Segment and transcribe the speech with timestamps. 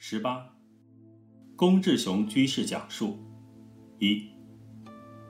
[0.00, 0.54] 十八，
[1.56, 3.18] 龚志雄居士讲述：
[3.98, 4.28] 一，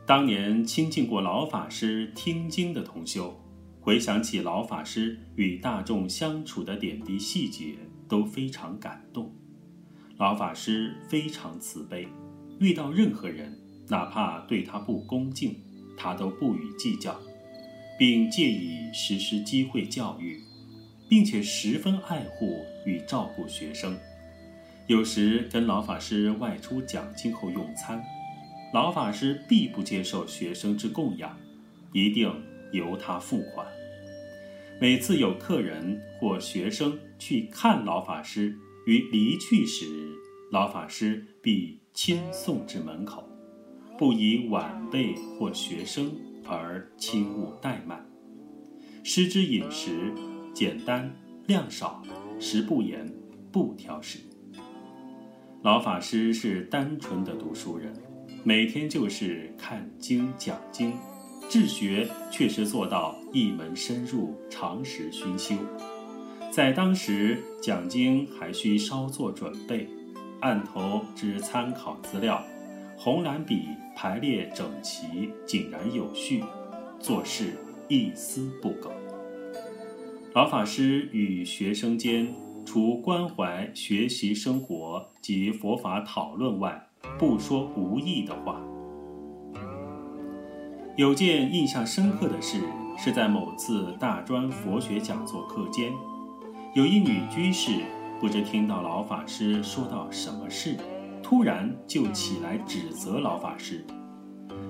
[0.06, 3.34] 当年亲近过老法师听经的同修，
[3.80, 9.34] 回想起老法师与大众相处的点滴细节，都非常感动。
[10.18, 12.06] 老法师非常慈悲，
[12.60, 13.58] 遇到任何人，
[13.88, 15.56] 哪怕对他不恭敬，
[15.96, 17.18] 他都不予计较，
[17.98, 20.38] 并借以实施机会教育，
[21.08, 23.98] 并且十分爱护与照顾学生。
[24.88, 28.02] 有时跟老法师外出讲经后用餐，
[28.72, 31.38] 老法师必不接受学生之供养，
[31.92, 32.32] 一定
[32.72, 33.66] 由他付款。
[34.80, 39.84] 每次有客人或学生去看老法师，于离去时，
[40.50, 43.28] 老法师必亲送至门口，
[43.98, 46.16] 不以晚辈或学生
[46.46, 48.08] 而轻误怠慢。
[49.04, 50.14] 师之饮食
[50.54, 51.14] 简单
[51.46, 52.02] 量少，
[52.40, 53.06] 食不严，
[53.52, 54.20] 不挑食。
[55.62, 57.92] 老法师是单纯的读书人，
[58.44, 60.92] 每天就是看经讲经，
[61.50, 65.56] 治学确实做到一门深入，常识熏修。
[66.52, 69.88] 在当时讲经还需稍作准备，
[70.40, 72.40] 案头之参考资料，
[72.96, 73.62] 红蓝笔
[73.96, 76.44] 排列整齐，井然有序，
[77.00, 77.54] 做事
[77.88, 78.92] 一丝不苟。
[80.34, 82.32] 老法师与学生间。
[82.70, 86.86] 除关怀学习生活及佛法讨论外，
[87.18, 88.60] 不说无益的话。
[90.94, 92.60] 有件印象深刻的事，
[92.98, 95.90] 是在某次大专佛学讲座课间，
[96.74, 97.70] 有一女居士
[98.20, 100.76] 不知听到老法师说到什么事，
[101.22, 103.82] 突然就起来指责老法师。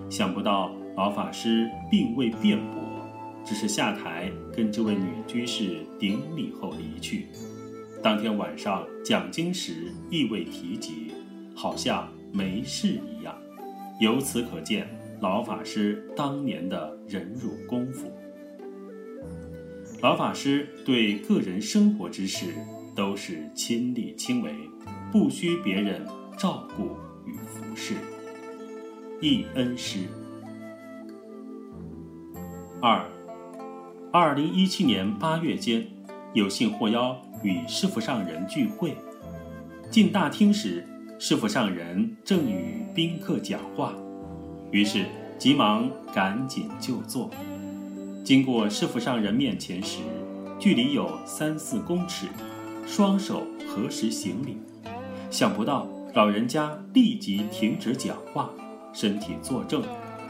[0.08, 2.80] 想不到老法师并未辩驳，
[3.44, 7.26] 只是下台跟这位女居士顶礼后离去。
[8.02, 11.12] 当天晚上讲经时亦未提及，
[11.54, 13.36] 好像没事一样。
[14.00, 14.88] 由此可见，
[15.20, 18.12] 老法师当年的忍辱功夫。
[20.00, 22.54] 老法师对个人生活之事
[22.94, 24.54] 都是亲力亲为，
[25.10, 27.94] 不需别人照顾与服侍。
[29.20, 30.06] 一恩师。
[32.80, 33.04] 二，
[34.12, 35.84] 二零一七年八月间，
[36.32, 37.20] 有幸获邀。
[37.43, 38.97] 与师傅上人聚会，
[39.91, 40.87] 进大厅时，
[41.19, 43.94] 师傅上人正与宾客讲话，
[44.71, 45.04] 于是
[45.38, 47.31] 急忙赶紧就坐。
[48.25, 49.98] 经过师傅上人面前时，
[50.59, 52.27] 距离有三四公尺，
[52.87, 54.59] 双手合十行礼。
[55.31, 58.50] 想不到老人家立即停止讲话，
[58.93, 59.82] 身体坐正，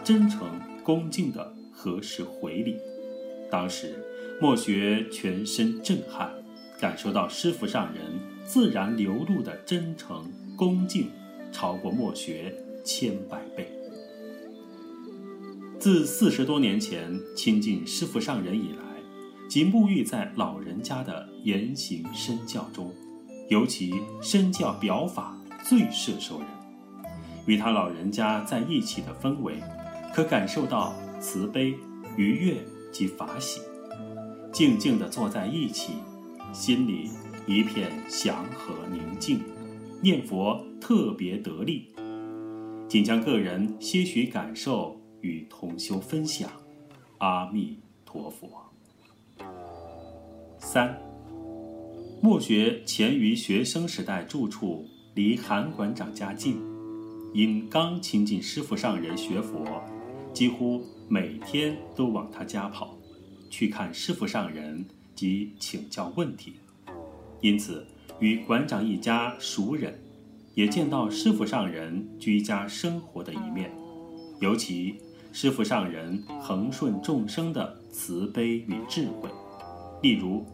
[0.04, 0.46] 真诚
[0.82, 2.76] 恭敬地合十回礼。
[3.50, 3.94] 当时
[4.40, 6.30] 莫学全身震撼。
[6.78, 8.04] 感受到师傅上人
[8.44, 11.10] 自然流露的真诚恭敬，
[11.50, 13.68] 超过墨学千百倍。
[15.78, 18.84] 自四十多年前亲近师傅上人以来，
[19.48, 22.92] 即沐浴在老人家的言行身教中，
[23.48, 26.48] 尤其身教表法最摄受人。
[27.46, 29.54] 与他老人家在一起的氛围，
[30.14, 31.74] 可感受到慈悲、
[32.16, 32.56] 愉悦
[32.92, 33.60] 及法喜。
[34.52, 35.92] 静静地坐在一起。
[36.52, 37.10] 心里
[37.46, 39.40] 一片祥和宁静，
[40.02, 41.88] 念佛特别得力。
[42.88, 46.50] 仅将个人些许感受与同修分享。
[47.18, 48.48] 阿弥陀佛。
[50.58, 50.98] 三，
[52.22, 56.56] 莫学前于学生时代住处离韩馆长家近，
[57.34, 59.82] 因刚亲近师父上人学佛，
[60.32, 62.96] 几乎每天都往他家跑，
[63.50, 64.86] 去看师父上人。
[65.18, 66.52] 及请教问题，
[67.40, 67.84] 因此
[68.20, 70.00] 与馆长一家熟人，
[70.54, 73.68] 也见到师傅上人居家生活的一面，
[74.40, 74.94] 尤其
[75.32, 79.28] 师傅上人恒顺众生的慈悲与智慧。
[80.02, 80.46] 例如，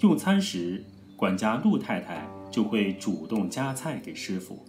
[0.00, 0.84] 用餐时，
[1.16, 4.62] 管家陆太太就会主动夹菜给师傅，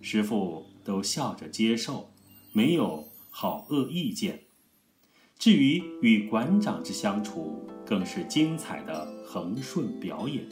[0.00, 2.08] 师傅都笑着接受，
[2.54, 4.40] 没有好恶意见。
[5.38, 10.44] 至于与馆长之相处，更是精彩的恒顺表演，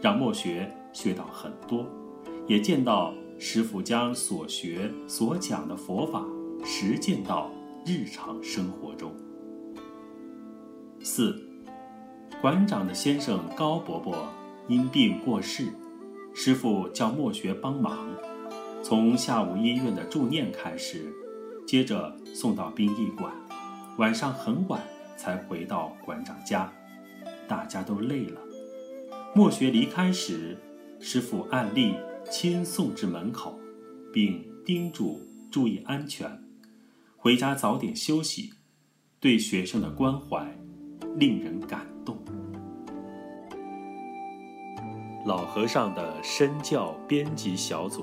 [0.00, 1.86] 让墨学学到很多，
[2.46, 6.24] 也见到师傅将所学所讲的佛法
[6.64, 7.50] 实践到
[7.84, 9.12] 日常生活中。
[11.02, 11.38] 四，
[12.40, 14.26] 馆长的先生高伯伯
[14.66, 15.68] 因病过世，
[16.34, 18.08] 师傅叫墨学帮忙，
[18.82, 21.12] 从下午医院的助念开始，
[21.66, 23.32] 接着送到殡仪馆，
[23.98, 24.80] 晚上很晚。
[25.20, 26.72] 才回到馆长家，
[27.46, 28.40] 大家都累了。
[29.34, 30.56] 莫学离开时，
[30.98, 31.94] 师傅按例
[32.30, 33.60] 亲送至门口，
[34.10, 35.20] 并叮嘱
[35.50, 36.42] 注意安全，
[37.18, 38.54] 回家早点休息，
[39.20, 40.56] 对学生的关怀
[41.16, 42.16] 令人感动。
[45.26, 48.02] 老和尚的身教编辑小组。